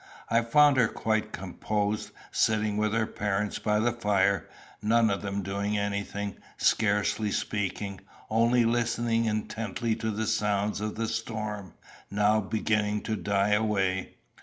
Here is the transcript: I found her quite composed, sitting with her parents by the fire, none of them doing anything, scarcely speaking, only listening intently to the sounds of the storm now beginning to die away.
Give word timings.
I 0.29 0.41
found 0.41 0.77
her 0.77 0.87
quite 0.87 1.31
composed, 1.31 2.09
sitting 2.31 2.75
with 2.77 2.91
her 2.91 3.05
parents 3.05 3.59
by 3.59 3.77
the 3.79 3.91
fire, 3.91 4.49
none 4.81 5.11
of 5.11 5.21
them 5.21 5.43
doing 5.43 5.77
anything, 5.77 6.37
scarcely 6.57 7.29
speaking, 7.31 8.01
only 8.27 8.65
listening 8.65 9.25
intently 9.25 9.93
to 9.97 10.09
the 10.09 10.25
sounds 10.25 10.81
of 10.81 10.95
the 10.95 11.07
storm 11.07 11.73
now 12.09 12.39
beginning 12.41 13.01
to 13.01 13.15
die 13.15 13.49
away. 13.51 14.15